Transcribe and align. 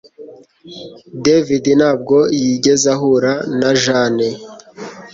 David 1.25 1.65
ntabwo 1.79 2.17
yigeze 2.41 2.85
ahura 2.95 3.33
na 3.59 3.69
Jane 3.81 4.29